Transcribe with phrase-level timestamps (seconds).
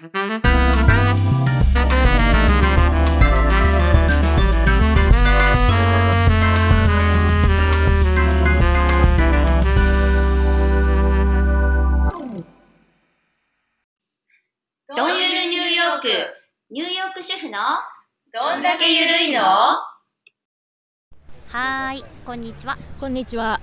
[0.00, 0.12] どんゆ
[15.34, 16.08] るニューヨーク、
[16.70, 17.58] ニューヨーク主婦の？
[18.32, 19.42] どんだけゆるいの？
[19.42, 22.78] はーい、こんにちは。
[22.98, 23.60] こんにちは。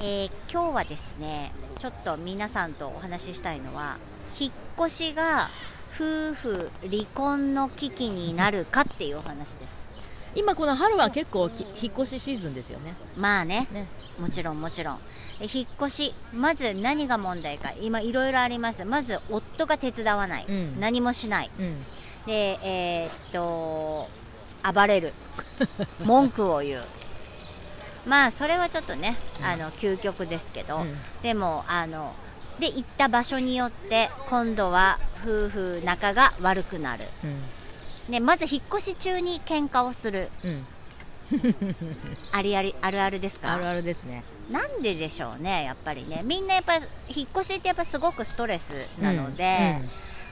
[0.00, 3.98] えー今日はですね、ちょっと皆さんとお話ししたいのは、
[4.40, 5.48] 引っ越しが
[5.98, 9.76] 夫婦離婚の危機になるかっていうお話です。
[10.34, 12.94] 今この春は結構き引っ越しシーズンですよね。
[13.16, 13.88] まあね、ね。
[14.18, 14.98] もちろんもちろん。
[15.40, 18.84] え引っ越し、まず何が問題か、今いろいろあります。
[18.84, 20.46] まず夫が手伝わない。
[20.46, 21.50] うん何もしない。
[21.58, 21.76] うん。
[22.26, 24.10] で、えーっと、
[24.70, 25.14] 暴れる。
[26.04, 26.84] 文句を言う。
[28.04, 32.14] まあ、それはちょっとね、あの、究極ですけど、うんでも、あの、
[32.58, 37.04] で、行った場所によって、今度は夫婦仲が悪くなる。
[37.24, 37.42] うん。
[38.08, 40.30] ね、まず引っ越し中に喧嘩をする。
[40.44, 40.66] うん。
[42.32, 43.54] ありあり、あるあるですか？
[43.54, 44.22] あるあるですね。
[44.50, 46.22] なんででしょうね、やっぱりね。
[46.24, 49.80] みんなやっぱり、引っ越しってやっぱすごくストレスなので、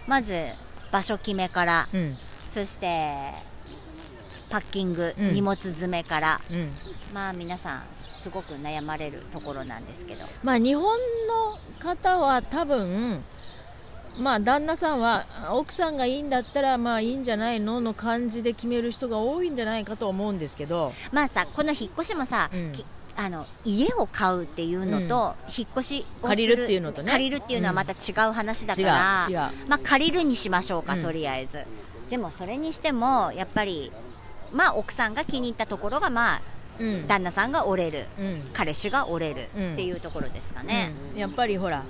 [0.06, 0.46] まず、
[0.92, 2.00] 場所決めから、うん。
[2.00, 2.18] うん。
[2.50, 3.32] そして、
[4.54, 5.34] パッキング、うん。
[5.34, 6.70] 荷物詰めから、うん。
[7.12, 7.82] まあ皆さん、
[8.22, 10.26] すごく悩まれるところなんですけど。
[10.44, 10.96] まあ日本
[11.26, 13.24] の方は多分、
[14.16, 22.70] まあ旦那さんは奥さんがいいんだったらまあいいんじゃないのの感じで決める人が多いんじゃないかと思うんですけど、まあさ、この引っ越しもさ、うん。
[22.70, 22.84] き
[23.16, 27.10] あの家を買うっていうのと、引っ越しをす借りるっていうのとね。
[27.10, 29.36] 借りるっていうのはまた違う話だうら、違う。
[29.66, 31.02] まあ借りるにしましょうか、うん。
[31.02, 31.64] とりあえず。
[32.10, 33.90] でもそれにしても、やっぱり、
[34.54, 36.42] まあ奥さんが気に入ったところが、まあ
[36.78, 37.06] うん。
[37.06, 38.50] 旦那さんが折れる、うん。
[38.52, 39.72] 彼氏が折れるうん。
[39.74, 40.92] っていうところですかね。
[41.12, 41.18] うん。
[41.18, 41.84] やっぱりほら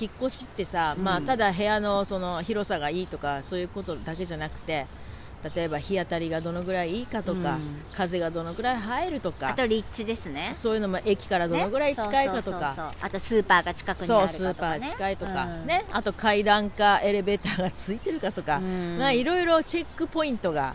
[0.00, 4.86] 引っ越しってさ、まあ、うんただ部屋のその広さがいいとかそういうことだけじゃなくて
[5.54, 7.80] 例えば日当たりがどのぐらいいいかとか、うん。
[7.92, 10.52] 風がどのぐらい入るとかあと立地ですね。
[10.54, 12.94] そういうのも駅からどのぐらい近いかとねそうそうか、そうそう。
[13.00, 15.66] あとスーパーが近くにあそうるかスーパーとかね近いとか、うん。
[15.66, 18.98] ね、あと階段かエレベーターがついてるかとか、うん。
[18.98, 20.74] まあ、いろいろチェックポイントが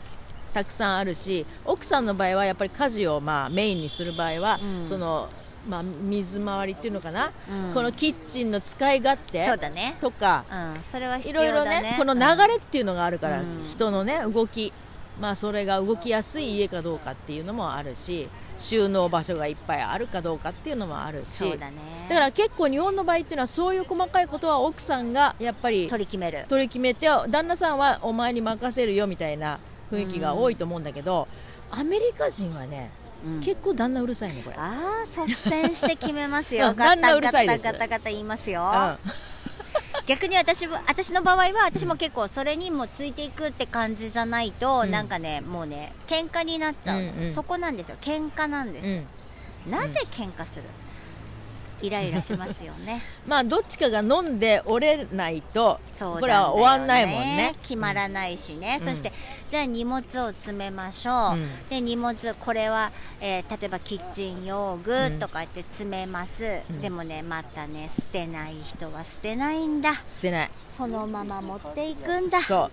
[0.56, 4.86] たくさんあるし奥さんの場合はやっぱり家事をまあメインにする場合は、うん。
[4.86, 5.28] その
[5.68, 7.74] まあ、水回りっていうのかな、うん。
[7.74, 9.98] このキッチンの使い勝手そうだね。
[10.00, 10.84] とかうん。
[10.92, 13.66] それは必いろいろねこの流れっていうのがあるから、うん。
[13.70, 14.72] 人のね動き、
[15.20, 21.40] まあ、それが動きやすい家かどうかっていうのもあるし収納場所がいっぱいあるかどうかっていうのもあるし。
[21.58, 22.06] だね。
[22.08, 26.46] だから結構日本の場合っていうのはそういう細かいことは奥さんがやっぱり取り決める。
[26.48, 29.60] 取り決めて旦那さんはお前に任せるよみたいな
[29.91, 31.28] 雰囲気が多いと思うんだけど、
[31.72, 32.90] アメリカ人はね、
[33.25, 33.40] うん。
[33.41, 34.56] 結構旦那うるさいねこれ。
[34.57, 36.69] ああ率先して決めますよ。
[36.69, 37.63] うんガタ旦那うるガタさいです。
[37.63, 39.12] ガタガタ言いますようん
[40.06, 50.63] 逆に私も私の場合は私も結構それにもついていくって感じじゃないと、うんなんかねもうね喧嘩になっちゃう、うんうんそこなんですよ喧嘩なんです、うんなぜ喧嘩する
[51.81, 53.02] イライラしますよね。
[53.28, 57.56] まあどっちかが飲んで折れないとそうこれは終わんないもんね。
[57.62, 58.88] 決まらないしね、うん。
[58.88, 59.12] そして
[59.50, 61.68] じゃあ荷物を詰めましょう、うん。
[61.69, 66.81] で荷物これは、えー例えばキッチン用具うんとか言って詰めます、うん。
[66.81, 70.02] でもねまたね捨てない人は捨てないんだ。
[70.08, 70.52] 捨てない。
[70.78, 72.41] そのまま持っていくんだ。
[72.41, 72.69] そ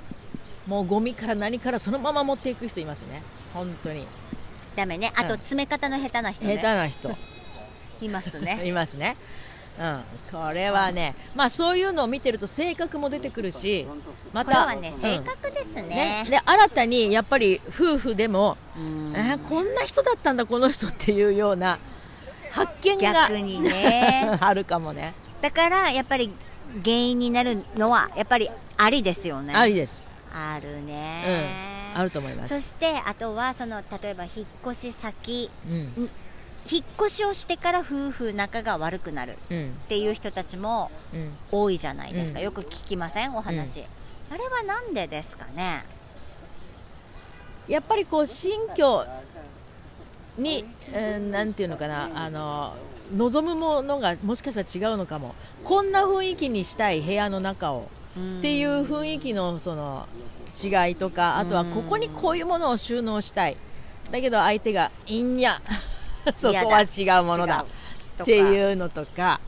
[0.67, 0.71] う。
[0.71, 3.23] もうゴミから何からそのまま持っていく人いますね。
[3.53, 4.07] 本当に。
[4.77, 5.13] ダメね。
[5.15, 5.39] あとうん。
[5.39, 7.17] 詰め方の下手な人下手ねな人
[8.03, 8.61] いますね。
[8.67, 9.17] いますね。
[9.79, 13.87] うん、これはね、まあそういうのを見てると性格も出てくるし、
[14.33, 15.01] また、はねうん。
[15.01, 16.25] 性格ですね。
[16.25, 19.15] ね、で新たにやっぱり夫婦でも、うん。
[19.17, 21.79] えーこんな人だったんだこの人っていうような
[22.51, 24.37] 発見が逆にね。
[24.41, 25.15] あるかもね。
[25.41, 26.31] だからやっぱり
[26.85, 29.55] 原因になるのはやっぱりありですよね。
[29.55, 30.09] ありです。
[30.35, 32.55] あるね、あると思います。
[32.55, 36.11] そしてあとはその例えば引っ越し先うん
[36.71, 39.73] 引っ越しをしてから夫婦仲が悪くなるっうん。
[39.89, 41.33] ていう人たちもうん。
[41.51, 42.45] 多いじゃないですか、うん。
[42.45, 43.35] よく聞きません？
[43.35, 43.85] お話、
[44.31, 45.85] あれはなんでですかね？
[47.69, 49.05] やっぱりこう新居
[50.39, 52.11] に、えーなんていうのかな。
[52.15, 52.75] あの
[53.17, 55.35] 望むものがもしかしたら違うのかも。
[55.65, 57.89] こんな雰囲気にしたい部屋の中を
[58.39, 60.09] っていう雰囲気のその
[60.63, 63.57] 違いとかあとはここにこういうものを収納したい。
[64.11, 65.61] だけど相手がいいんや
[66.35, 67.65] そこは違うものだ。
[68.23, 69.41] ってういうのとか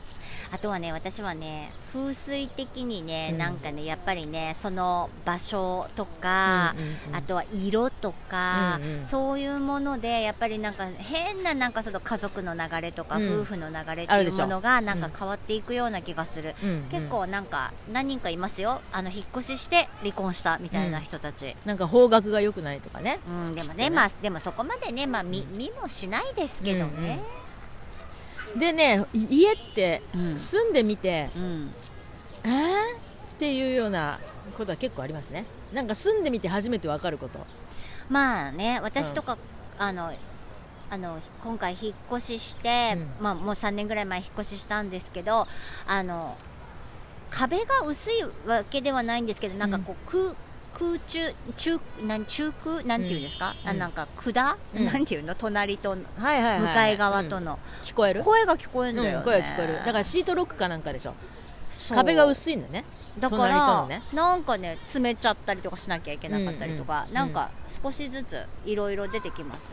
[0.51, 3.37] あとはね私はね風水的にね、うん。
[3.37, 9.03] なんかねやっぱりねその場所とか、うんうんうんあとは色とか、うんうん。
[9.05, 13.41] そういうものでやっぱりなんか変ななんかその家族の流れとか、うん。
[13.41, 15.13] 夫婦の流れっていうものがなんかうん。
[15.17, 18.81] 変わっていくような気がする、うんうん結構なんか何人かいますよ。
[18.91, 23.19] あの引っ越しして離婚したみたいな人たち、なんか方角が良くないとかね。
[23.27, 23.95] うんでもねね。
[23.95, 27.21] まあでもそこまでねまあ見見もしないですけどね、
[28.55, 30.39] でねい家ってうん。
[30.39, 31.73] 住んでみて、うん。
[32.43, 32.71] えー？
[33.33, 34.19] っていうような
[34.57, 35.45] ことは結構ありますね。
[35.73, 37.39] なんか住んでみて初めて分かること。
[38.09, 39.37] まあね私とか、
[39.77, 40.13] あの
[40.89, 43.09] あの今回引っ越しして、うん。
[43.19, 45.47] まあ、もう3年ぐらい前引っ越ししたんですけど
[45.87, 46.37] あの
[47.31, 50.35] 壁が薄いわけではないんですけどなんかこう、空
[50.77, 53.69] 空中中なん中空なんていうんですか、うん。
[53.69, 54.85] あなんか管、うん。
[54.85, 55.33] なんていうの？
[55.33, 58.23] 隣と向かい側との、聞こえる？
[58.23, 59.73] 声が聞こえるんだよね、うん、声が聞こえる。
[59.75, 61.15] だからシートロックかなんかでしょ。
[61.93, 62.85] 壁が薄いんだね。
[63.17, 64.03] だから、のね。
[64.13, 67.49] なんかね詰めちゃったりとかしなきゃいけなかったりとか、うんうんなんか
[67.81, 69.71] 少しずついろいろ出てきます。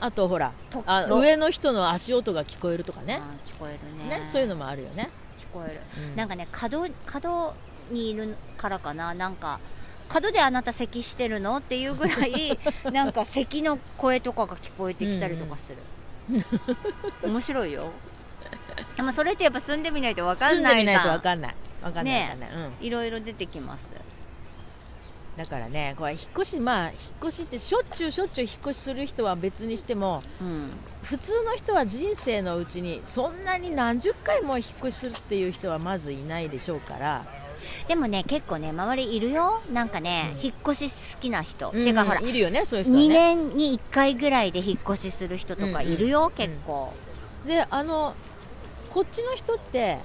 [0.00, 3.20] あとほらとあろ上の人の足音が聞こえるとかね。
[3.46, 4.18] 聞こえるね。
[4.18, 6.16] ねそういうのもあるよね、聞こえる、うん。
[6.16, 7.54] なんかね角角
[7.90, 9.14] にいるからかな。
[9.14, 9.60] なんか
[10.08, 11.56] 角であなた咳してるの？
[11.58, 12.58] っていうぐらい
[12.92, 15.78] なんか咳の声とかが聞こえてきたりとかする、
[17.22, 17.90] 面白いよ。
[18.96, 21.54] でもそれってやっぱ住んでみないと分かんない住んでみないと分かんない。
[21.82, 22.86] 分かんないね分かんない、うん。
[22.86, 23.84] いろいろ出てきます。
[25.36, 30.70] だからねこれ引っ越しまあ引っ越しってしょっちゅうしょっちゅう引っ越しする人は別にしてもうん。
[31.02, 37.26] 普通の人は人生のうちにそんなに何十回も引っ越しするっていう人はまずいないでしょうから、
[37.88, 39.60] でもね結構ね周りいるよ。
[39.72, 40.44] なんかね、うん。
[40.44, 46.32] 引っ越し好きな人、うんてかほらいるよねそういう人は2ね年に1回ぐらいで引っ越しする人とかいるよ、ん。
[46.32, 46.92] 結構、
[47.46, 48.14] であの
[48.90, 49.98] こっちの人って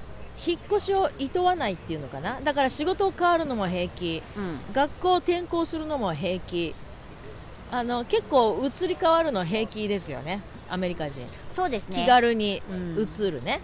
[0.46, 2.40] 引っ越しをいとわないっていうのかな？
[2.42, 4.24] だから仕事を変わるのも平気。
[4.36, 4.60] うん。
[4.74, 6.76] 学校を転校するのも平気。
[7.72, 11.98] あの結構移り変わるの平気ですよねアメリカ人、そうですね。
[11.98, 13.00] 気軽にうん。
[13.00, 13.62] 移るね、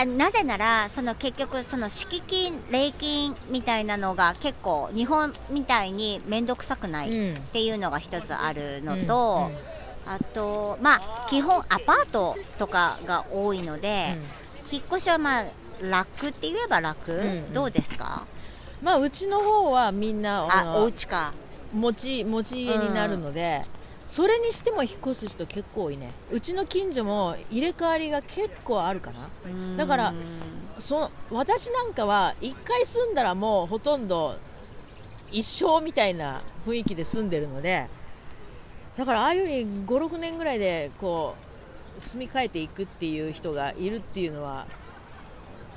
[0.00, 7.36] あなぜならその結局その敷金礼金みたいなのが結構日本みたいに面倒くさくないうん。
[7.36, 9.78] っていうのが一つあるのと、うん
[10.10, 14.16] あとまあ基本アパートとかが多いので、
[14.72, 15.44] 引っ越しはまあ
[15.82, 17.52] 楽って言えば楽、んうん。
[17.52, 18.24] どうですか？
[18.80, 21.34] まあうちの方はみんなあお家か。
[21.74, 23.66] 持ち持ち家になるので、
[24.08, 26.12] それにしても引っ越す人結構多いね。
[26.32, 29.28] うちの近所も入れ替わりが結構あるかな。
[29.76, 30.48] だからうん
[30.80, 34.36] そ私なんかは1回住んだらもうほとんど
[35.30, 37.88] 一生みたいな雰囲気で住んでるので
[38.96, 41.34] だからああいうふうに56年ぐらいでこ
[41.98, 44.66] う住み替えていくっていう人がいるっていうのは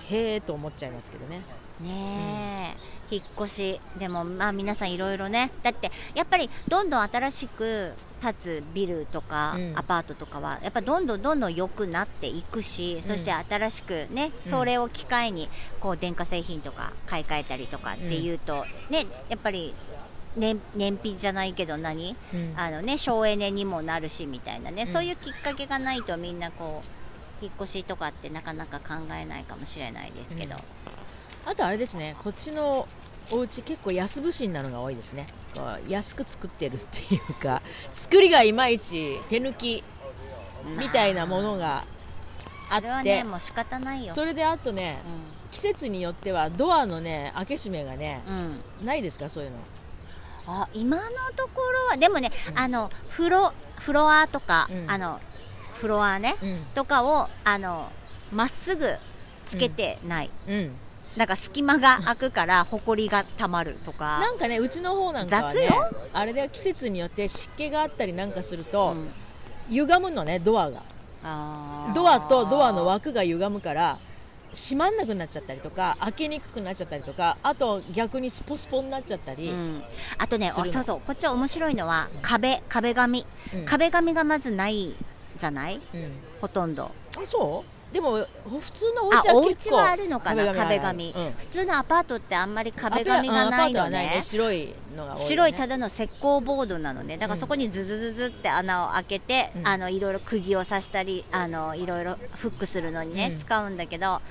[0.06, 1.42] へえと思っちゃいますけどね。
[1.80, 5.52] ねえ、引っ越しでもまあ皆さんいろいろね。
[5.62, 7.92] だってやっぱりどんどん新しく
[8.22, 9.74] 建つビルとか、うん。
[9.75, 14.52] アパートとかはやっぱどんどんどんどん良くなっていくし、そして新しくねうん。
[14.52, 15.50] それを機会に
[15.80, 19.74] こう電化製品とか買い替えたりとかっていうと、ねやっぱり
[20.38, 22.54] 燃燃費じゃないけど何うん。
[22.56, 24.88] あのね省エネにもなるしみたいなね、うん。
[24.88, 26.81] そういうきっかけがないとみんなこ
[27.42, 30.56] う引っ越しとかってなかなか考えないかもしれないですけど、
[31.44, 32.88] あとあれですねこっちの
[33.32, 35.28] お家結構安物心なのが多いですね。
[35.56, 39.84] こう安く作ってるっていうか 作りがいまいち手抜き
[40.78, 41.84] みたいなものが
[42.70, 44.14] あそれはって、ねもう仕方ないよ。
[44.14, 45.00] それであとね
[45.52, 49.58] 季節によってはドアのね開け閉めがねうん、うん、ないですかそういうの。
[50.48, 51.04] あ今の
[51.36, 52.60] ところはでもね、うん。
[52.60, 54.90] あのフロフロアとか、うん。
[54.90, 55.20] あの
[55.74, 56.66] フロアねうん。
[56.74, 57.92] とかをあの
[58.32, 58.96] まっすぐ
[59.46, 60.75] つけてない、うん
[61.18, 64.20] なんか隙間が開くからほこりがたまるとか。
[64.20, 65.91] なんかねうちの方なんかはね雑よ。
[66.13, 69.12] あれで季節によって湿気があったりなんかすると、うん。
[69.70, 70.84] 歪むのねドアが。
[71.94, 74.00] ドアとドアの枠が歪むから
[74.53, 79.84] 閉まんなくなっちゃったりとか開けにくくなっちゃったりとかあと逆にスポスポになっちゃったり、うん、
[80.18, 81.01] あとねそうそう。
[81.06, 83.25] こっちは面白いのは壁壁紙。
[83.53, 83.65] うん。
[83.65, 84.96] 壁紙がまずない
[85.38, 85.80] じゃない？
[85.94, 86.12] うん。
[86.41, 86.89] ほとんど。
[87.18, 87.81] あそう？
[87.91, 91.13] でも普通のおあ家はお結構家はあるのかな壁壁紙。
[91.13, 91.33] 紙うん。
[91.33, 94.15] 普通のアパートってあんまり壁紙がないのね。
[94.15, 97.17] ね白いのがね、白いただの石膏ボードなのね。
[97.17, 97.39] だからうん。
[97.39, 99.67] そこにズズズズって穴を開けて、うん。
[99.67, 103.38] あのいろいろ釘を刺したりあのいろいろフックするのにね、うん。
[103.39, 104.21] 使うんだけど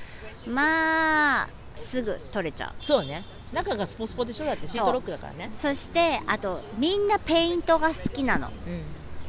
[0.46, 2.84] まあすぐ取れちゃう。
[2.84, 3.24] そうね。
[3.52, 4.46] 中がスポスポでしょ？
[4.46, 5.50] だってシートロックだからね。
[5.52, 8.82] そしてあとみんなペイントが好きなの、うん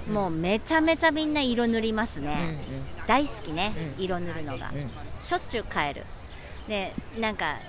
[0.07, 2.57] もうめちゃめちゃみんな色塗りますうんね、
[3.07, 4.03] 大好きね、うん。
[4.03, 4.79] 色塗るのが、うん。
[4.79, 4.89] うん
[5.21, 6.05] しょっちゅう変える。
[6.67, 7.59] でなんか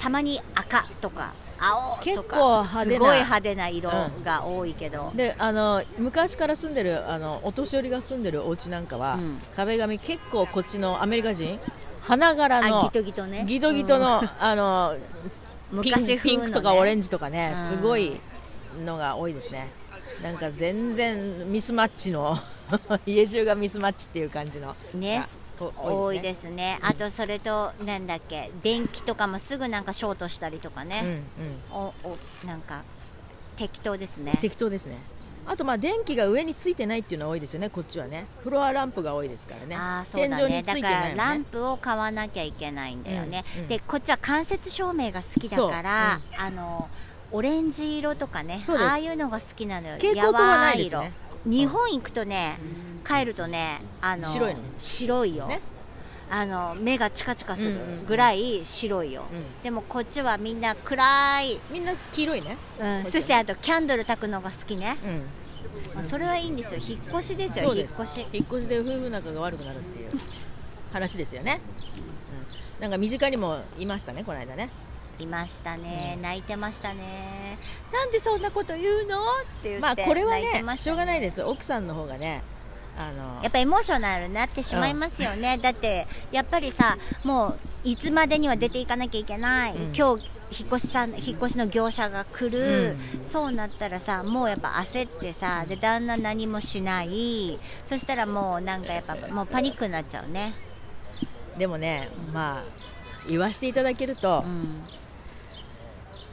[0.00, 3.90] たまに赤とか青結とか構派手なすごい派手な色
[4.24, 9.38] が多いけど、であの昔から住んでるあのお年寄りが住んでるお家なんかは、うん。
[9.54, 11.60] 壁紙結構こっちのアメリカ人
[12.00, 13.44] 花柄あのギトギトね。
[13.46, 14.98] ギトギトの,、あの
[15.70, 17.68] 昔ピンクとかオレンジとかね、うん。
[17.68, 18.20] すごい
[18.84, 19.70] のが多いですね
[20.22, 22.38] なんか全然ミスマッチの
[23.06, 24.76] 家中がミスマッチっていう感じの。
[24.94, 25.24] ね。
[25.58, 26.22] 多いね。
[26.22, 26.78] ですね。
[26.82, 31.22] あとそれとなんだっけ電気とかもすぐなんかショートしたりとかうんね、
[31.72, 31.76] うん。
[31.76, 32.82] おおなんか
[33.56, 34.38] 適当ですね。
[34.40, 34.98] 適当ですね。
[35.44, 37.68] あとまあ電気が上についてないっていうのは多いですよね。
[37.68, 38.26] こっちはね。
[38.42, 39.74] フロアランプが多いですからね。
[39.76, 40.62] ああそうだ天井ね。
[40.62, 46.88] だからランプを買わなきゃいけないんだよね、うんうんでこっちは間接照明が好きだから、あの
[47.32, 49.94] オレンジ色とかねああいうのが好きなのよ。
[49.94, 51.12] 蛍光灯はないですね。
[51.44, 52.58] 日本行くとね、
[53.04, 54.60] 帰るとねあの白いの？
[54.78, 55.60] 白いよ、ね。
[56.30, 58.00] あの目がチカチカすうんうんうん。
[58.00, 59.44] るぐらい白いよ、うん。
[59.62, 62.56] でもこっちはみんな暗い、みんな黄色いね。
[62.78, 65.22] うん、そしてあとキャンドル焚くのが好きね、うん。
[65.94, 66.80] まあ、それはいいんですよ。
[66.80, 68.26] 引っ越しですよ引っ越し。
[68.32, 70.10] 引っ越しで夫婦仲が悪くなるっていう
[70.92, 71.60] 話ですよね、
[72.76, 74.68] うん、なんか身近にもいましたねこの間ね
[75.18, 76.22] いましたね、うん。
[76.22, 77.58] 泣いてましたね。
[77.92, 79.18] なんでそんなこと言うの？
[79.18, 79.22] っ
[79.62, 81.42] て言ってまあこれは泣いてねまたしょうがないです。
[81.42, 82.42] 奥さんの方がね
[82.96, 89.96] あのやっぱエモーショナルになってしまいますよね、だってやっぱりさもういつまでには出ていかなきゃいけない、うん。
[89.96, 93.24] 今日引っ越しさん引っ越しの業者が来る、うん。
[93.24, 97.58] そうなったらさもうやっぱ焦ってさで旦那何もしない。
[97.86, 100.52] そしたらもうなんかやっぱもうパニックになっちゃうね、
[101.56, 102.64] でもねまあ
[103.26, 104.82] 言わせていただけるとう、ん、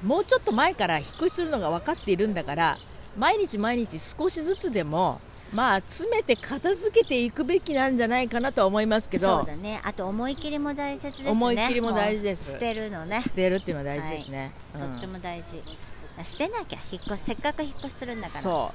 [0.03, 2.77] もうちょっと前から引っ越しするのが分かっているんだから
[3.17, 5.19] 毎日毎日少しずつでも
[5.51, 9.81] まあ詰めて片付けていくべきなんじゃないかなとは思いますけそどうだね。
[9.83, 11.31] あと思い切りも大切ですね。
[11.31, 12.51] 思い切りも大事です。
[12.53, 13.21] 捨てるのね。
[13.23, 15.61] 捨てるっていうのは大事ですね、とってうんも大事。
[16.23, 18.41] 捨てなきゃ引っ越しせっかく引っ越しするんだから。
[18.41, 18.71] そ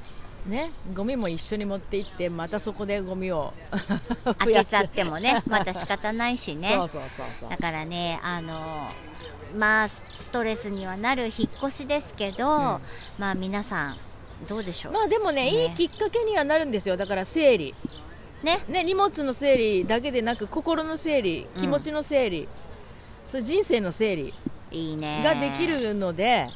[0.46, 0.50] う。
[0.50, 0.72] ね。
[0.94, 3.52] ゴミも一緒に持って行ってまたそこでゴミを
[4.38, 6.72] 開けちゃってもねまた仕方ないしね。
[6.76, 7.50] そうそうそうそう。
[7.50, 8.90] だからねあの
[9.54, 12.80] まあストレスにはなる引っ越しですけど、ん。
[13.18, 13.96] まあ皆さん
[14.48, 15.64] どうでしょう、まあでもねね。
[15.64, 16.96] いいきっかけにはなるんですよ。
[16.96, 17.74] だから整理。
[18.42, 18.64] ね。
[18.68, 22.48] ね荷物の整理だけでなく心の整理うん気持ちの整理、
[23.24, 24.34] そういう人生の整理
[24.70, 25.22] いいね。
[25.24, 26.48] ができるので、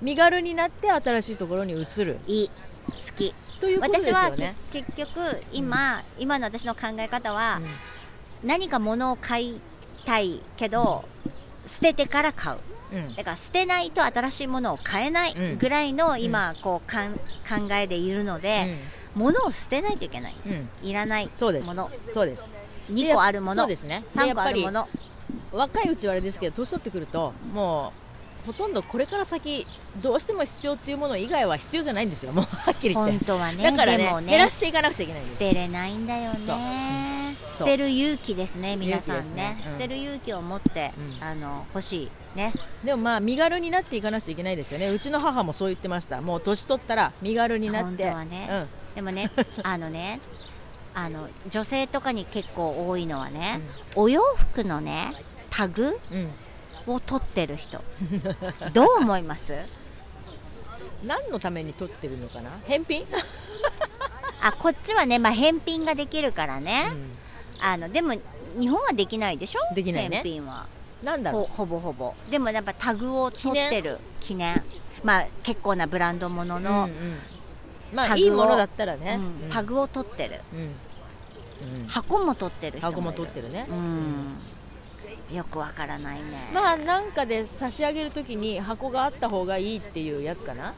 [0.00, 2.18] 身軽になって新しいところに移る。
[2.26, 2.48] いい。
[2.48, 3.34] 好き。
[3.60, 4.54] ということです私はよね。
[4.72, 7.60] け結局今、今の私の考え方は、
[8.44, 9.60] 何か物を買い
[10.04, 11.04] たいけど、
[11.66, 12.58] 捨ててから買う。
[12.92, 12.98] うん。
[12.98, 15.58] うんだから捨てないと新しいものを買えないうん。
[15.58, 18.78] ぐらいの今こうかん考えでいるので、
[19.14, 20.68] 物を捨てないといけないうんうん。
[20.88, 21.66] いらないそうです。
[21.66, 22.50] ものそうです。
[22.90, 23.62] 2個あるもの。
[23.62, 24.04] そうですね。
[24.14, 24.88] で3やっぱり個あるもの。
[25.52, 28.05] 若いうちはあれですけど年取ってくるともう
[28.46, 29.66] ほとんどこれから先
[30.00, 32.32] どうしても必要っていうもの以外は必要じゃないんですよ。
[32.32, 33.12] もう はっきり言って。
[33.12, 35.32] 本当はねだからでもね減らしていかなくちゃいけないんです。
[35.32, 37.36] 捨てれないんだよね。
[37.50, 39.56] 捨てる勇気ですね皆さんね。
[39.56, 39.72] ねうん。
[39.72, 41.24] 捨てる勇気を持って、うん。
[41.24, 42.52] あの欲しいね。
[42.84, 44.88] でもまあ身軽になっていかなくちゃいけないですよね。
[44.90, 46.20] うちの母もそう言ってました。
[46.20, 48.04] もう年取ったら身軽になって。
[48.04, 48.66] 本当はね。
[48.94, 49.30] でもね
[49.64, 50.20] あのね
[50.94, 53.60] あの女性とかに結構多いのはね、
[53.96, 54.22] お洋
[54.52, 55.14] 服のね
[55.50, 56.30] タグうん、うん
[56.86, 57.82] を取ってる人。
[58.72, 59.52] どう思います？
[61.04, 62.50] 何のために取ってるのかな？
[62.64, 63.06] 返品、
[64.42, 68.14] あこっちはね、まあ、返品ができるからね、うあのでも
[68.58, 69.74] 日本はできないでしょ？
[69.74, 70.22] できないね。
[70.22, 70.66] 返品は。
[71.02, 72.14] ん、なんだろほほぼほぼ。
[72.30, 73.98] でもやっぱタグを取ってる。
[74.20, 74.62] 記念？
[75.04, 77.18] まあ結構なブランドものう、の、うんうん。
[77.92, 79.50] まあいいものだったらね、うん。
[79.50, 80.40] タグを取ってる。
[80.52, 81.86] うん、うん。
[81.86, 84.36] 箱も取ってる人も箱も取ってるね、うん
[85.32, 86.50] よくわからないね。
[86.52, 90.74] まあなんかで差し上げるときに箱があった方がいいっていうやつかな。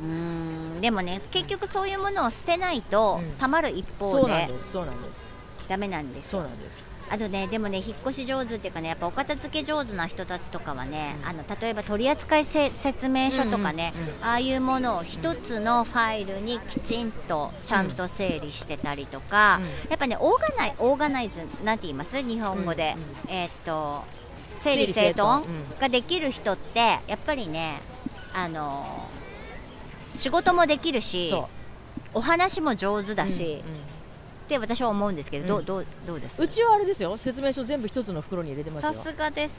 [0.00, 3.32] うんでもね結局そういうものを捨てないと、うん。
[3.32, 5.32] たまる一方そうなんでですそうなんです。
[5.68, 11.28] ダメなんですそうなんですあとねでもね引っ越し上手っていうかねやっぱお片付け上手な人たちとかはね、うん。
[11.28, 22.22] あの例えば取扱せ説明書とかね、うんうんうんああいうものを一つのファイルにきちんとちゃんと整理してたりとか、うんやっぱねオーガナイオーガナイズなんて言います？
[22.22, 22.94] 日本語で、
[23.26, 24.04] うんえーっと
[24.56, 25.44] 整理整頓？
[25.80, 27.80] ができる人ってやっぱりね
[28.34, 29.08] あの
[30.14, 31.32] 仕事もできるし
[32.12, 33.62] お話も上手だし、うんうん
[34.48, 35.64] って私は思うんですけど、うん。
[35.66, 36.42] どうどうどうです？
[36.42, 37.16] うちはあれですよ。
[37.18, 39.54] 説明書全部一つの袋に入れてますさよすがです。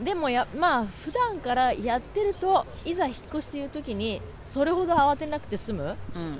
[0.00, 0.04] うん。
[0.04, 6.34] でもやまあ普段からやってるといざ引っ越しという時にそれほど慌てなくて済むうん。
[6.34, 6.38] っ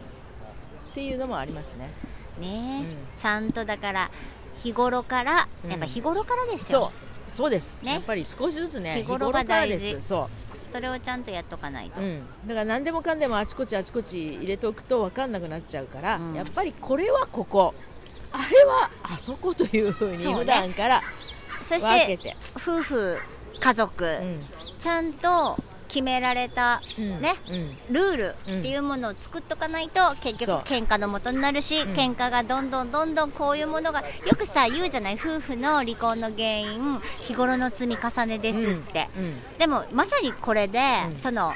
[0.95, 1.91] ていうのもありますね。
[2.41, 2.85] ね
[3.17, 4.11] ちゃんとだから
[4.63, 5.71] 日頃からうん。
[5.71, 6.81] やっぱ日頃からですそう。
[6.81, 6.93] よ、
[7.29, 7.93] そうです、ね。
[7.93, 10.13] やっぱり少しずつね日頃が大事日頃からです
[10.71, 16.35] そそれをちゃんとやっとかないと、う、うん、だから何でもかんでもあちこちあちこち入れておくと分かんなくなっちゃうから、うん。
[16.35, 17.75] やっぱりこれはここ。
[18.31, 18.91] あれは？
[19.03, 21.03] あそこというふうに普段から
[21.63, 22.37] そし分けてて。
[22.57, 23.19] 夫婦
[23.59, 24.41] 家族、うん。
[24.79, 25.57] ちゃんと
[25.89, 27.21] 決められたうん。
[27.21, 27.95] ねうん。
[27.95, 31.93] ルールっていうものを作っとかないと結局喧嘩の元になるし、うん。
[31.93, 39.37] 喧嘩がどんどんどんどんこういうものがよくさ言うじゃない夫婦の離婚の原因日頃の積み重ねですって、うん。
[39.59, 41.19] でもまさにこれで、うん。
[41.19, 41.53] その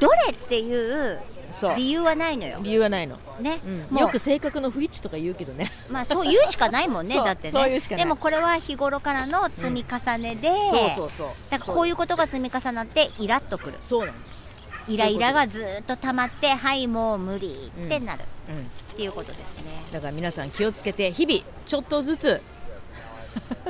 [0.00, 1.20] どれっていう
[1.54, 1.76] そう。
[1.76, 5.70] 理由はないのよ、理由はないの、ね、うん、よく性格の不一致とか言うけどね。
[5.88, 7.80] まあそう言うしかないもんね だってね。
[7.96, 11.28] でもこれは日頃からの積み重ねで、そうそうそう。
[11.50, 13.76] だからこういうことが積み重なってイラッとくる。
[13.78, 14.52] そうなんです。
[14.86, 18.56] イライラがずーっと溜まってはいもう無理ってなる、うん。
[18.58, 19.84] っていうことですね。
[19.92, 22.42] だから皆さん気をつけて日々ちょっとずつ。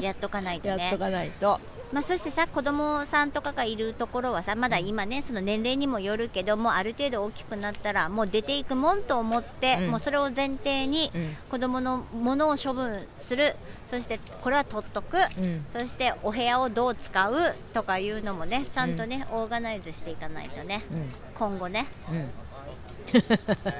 [0.01, 0.77] やっとかないとね。
[0.85, 1.61] やっとかないと、
[1.95, 9.91] まあ、そしてさ子供さんとかがいるところはさまだ今ねその年齢にもよるけどもある程度大きくなったらもう出ていくもんと思って、うん。
[9.93, 11.37] もうそれを前提にうん。
[11.49, 13.55] 子供のものを処分する。
[13.89, 15.19] そしてこれは取っとく。
[15.39, 20.83] うん、そしてお部屋をどう使うとかいうのもねちゃんとね、オーガナイズしていかないとね
[21.37, 22.17] 今後ねうん。
[22.17, 22.31] うん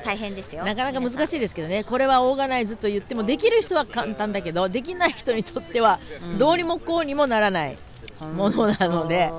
[0.05, 0.63] 大変ですよ。
[0.67, 6.39] なかなか難いしいですけどね、これはオーガナイズと言っても、できる人は簡単だけど、できない人にとってはうん。
[6.39, 7.77] どうにもこうにもならない、
[8.21, 9.33] ものなので。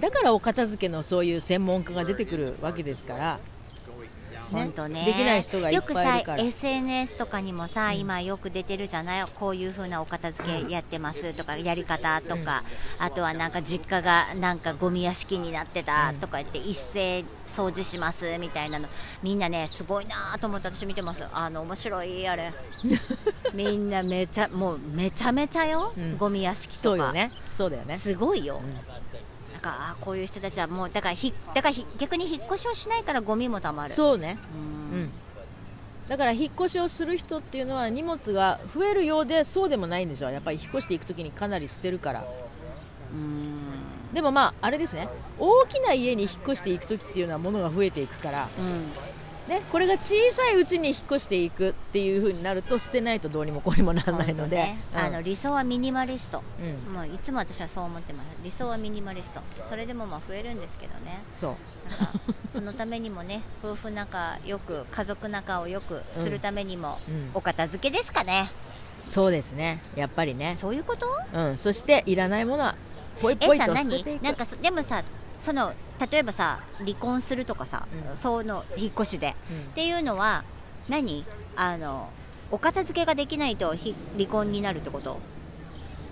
[0.00, 3.40] だからお片付けのそういう専門家が出てくるわけですから、
[4.50, 5.04] 本当ね。
[5.04, 6.42] できない人がいっぱいいるから。
[6.42, 9.26] よくさ SNS とかにもさ、今よく出てるじゃない？
[9.34, 12.62] こういう風なお片付けやってますとかやり方とか、
[12.98, 18.88] あとはなんか実家がなんかゴミ屋敷になってたとか言って一斉掃除しますみたいなの。
[19.22, 21.24] みんなねすごいなと思って私見てます。
[21.32, 22.52] あの面白いあれ。
[23.54, 26.16] みんなめちゃもうめちゃめちゃよ、うん。
[26.16, 26.80] ゴミ屋敷とか。
[26.80, 27.96] そうよね、そうだよね。
[27.98, 28.60] すごいよ、
[29.66, 33.92] かこういう人たちはもうだからひだからひ逆に引っ越しをしないからゴミもたまる。
[33.92, 34.38] そうね、
[34.92, 34.98] うん。
[34.98, 35.10] うん、
[36.08, 40.30] だから引っ越しをする人っていうのは荷物が増えるようでそうでもないんでしょ。
[40.30, 42.24] やっぱり引っ越していくときにかなり捨てるから。
[43.12, 44.14] うん。
[44.14, 45.08] でもまああれですね。
[45.38, 49.05] 大きな家に引っ越していくときっていうのは物が増えていくから、うん
[49.48, 54.78] ね、これが小さいうちに引っ越していくっていう風になると捨てないとどうにもこうにもならないので、ね。
[54.92, 54.98] うん。
[54.98, 56.92] あの理想はミニマリスト、うん。
[56.92, 58.26] もういつも私はそう思ってます。
[58.42, 59.40] 理想はミニマリスト。
[59.68, 61.22] それでもまあ増えるんですけどね。
[61.32, 61.54] そう。
[62.54, 67.30] そのためにもね 夫婦仲よく家族仲をよくするためにも、うん。
[67.34, 68.50] お片付けですかね。
[69.04, 69.80] そうですね。
[69.94, 71.06] やっぱりね、そういうこと？
[71.32, 72.74] うん、そしていらないものは
[73.22, 74.22] ポイポイと捨てていく。
[74.24, 75.04] なんかそでもさ
[75.46, 75.74] その
[76.10, 78.16] 例えばさ離婚するとかさ、うん。
[78.16, 79.36] その引っ越しで。
[79.48, 79.58] うん。
[79.58, 80.42] っていうのは
[80.88, 81.24] 何？
[81.54, 82.10] あの
[82.50, 85.20] お片付けができないとひ離婚になるってこと？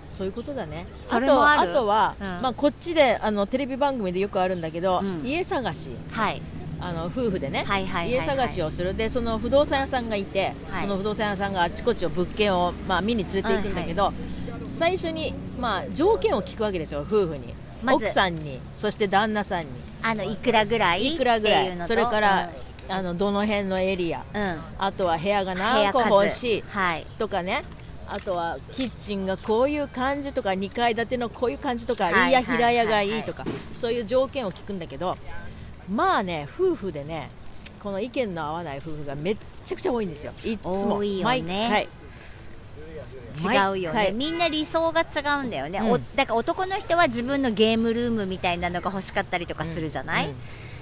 [0.07, 0.87] そういうことだね。
[1.03, 1.73] それもある。
[1.73, 2.25] とあとは、うん。
[2.43, 5.21] まあ、こっちであのテレビ番組でよくあるんだけど、うん。
[5.25, 5.91] 家探し。
[6.11, 6.41] はい。
[6.79, 8.11] あの夫婦でね、はいはいはいはい。
[8.11, 8.95] 家探しをする。
[8.95, 10.81] でその不動産屋さんがいて、はい。
[10.83, 14.13] その不動産屋さんがあちこちを物件を、まあ、見に連れて行くんだけど、
[14.71, 18.05] 最初に、まあ、条件を聞くわけですよ夫婦に、まず。
[18.05, 19.71] 奥さんにそして旦那さんに。
[20.01, 21.77] あのいくらぐらいいくらぐらい。
[21.87, 22.51] それから、
[22.87, 24.23] あのどの辺のエリア。
[24.33, 26.63] うん、うんあとは部屋が部何個欲しい。
[26.67, 27.07] はい。
[27.17, 27.63] とかね。
[28.07, 35.17] あとはキッチンがこういう感じとか2階建てのこういう感じとか、はいいや平屋がいはいいとか、そういう条件を聞くんだけど。
[35.89, 37.29] まあね夫婦でね
[37.79, 40.33] この意見の合わない夫婦がめっちゃくちゃ多いんですよ。
[40.43, 40.97] いっつも。
[40.97, 41.41] 多いよね。
[41.41, 41.89] 毎回
[43.35, 44.11] 違うよね。
[44.13, 45.91] みんな理想が違うんだよね、うん。
[45.91, 50.35] おだから男の人は自分のゲームルームみたいなのが欲しかったりとかするじゃない、うん。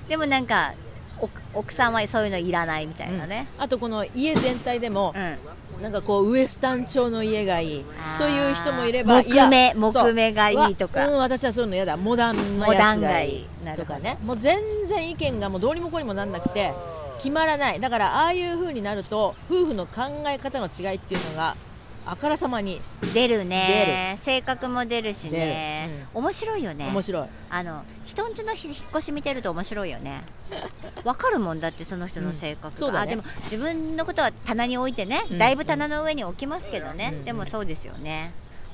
[0.08, 0.74] でもなんか
[1.20, 5.38] お奥さんはそういうのいらないみたいなね、あとこの家全体でもうん。
[5.82, 7.86] なんかこうウエスタン調の家がいい
[8.20, 11.08] という人もいれば木目木目がいいとか。
[11.08, 11.98] うん、私はそういうの嫌だ。
[11.98, 13.48] モダンなモダやつがいい。
[13.76, 14.18] とかね。
[14.24, 16.74] もう全然意見がもうどうにもこうにもなんなくて
[17.18, 17.80] 決まらない。
[17.80, 21.58] だからああいう風になると夫婦の考え方の違いっていうのが
[22.06, 22.82] あからさまに。
[23.14, 24.16] 出るね。
[24.20, 25.90] 性格も出るしね。
[25.90, 26.08] 出る。
[26.14, 26.88] 面白いよね。
[26.88, 30.24] 面白い、あの人んちの引っ越し見てると面白いよね。
[31.04, 32.76] わかるもんだってその人の性格が、うん。
[32.76, 33.14] そうだね。
[33.14, 35.38] あでも自分のことは棚に置いてね、うん。
[35.38, 37.26] だいぶ棚の上に置きますけどね、うん。
[37.26, 38.32] でもそうですよね。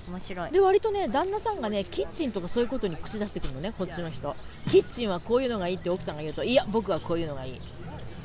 [0.07, 0.51] 面白い。
[0.51, 4.35] で割とね旦那さんがねキッチンとかそういうことに口出してくるのねこっちの人。
[4.67, 7.61] キッチンはこういうのがいいって奥さんが言うといや僕はこういうのがいい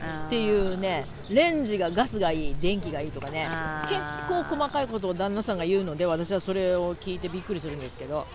[0.03, 3.47] っていうねレンジがガスがいい電気がいいとかね。
[3.51, 8.27] あ結ー構細かいことを旦那さんが言うので私はそれを聞いてびっくりするんですけど。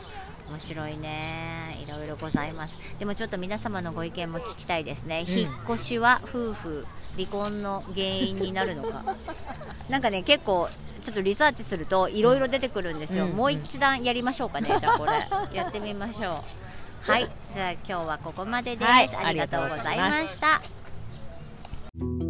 [0.49, 1.77] 面白いね。
[1.85, 2.73] いろいろございます。
[2.97, 5.33] でもちょっと皆様のご意見も聞きたいですね、うん。
[5.33, 9.15] 引っ越しは夫婦離婚の原因になるのか。
[9.89, 10.69] なんかね結構
[11.01, 15.27] ちょっとリサーチするといろいろ出てくるんですよ、うんもう一段やりましょうかねじゃあこれ。
[15.53, 16.43] やってみましょ
[17.07, 17.11] う。
[17.11, 17.29] はい。
[17.53, 19.09] じゃあ今日はここまでです、はい。
[19.15, 20.78] ありがとうございました
[21.99, 22.28] thank you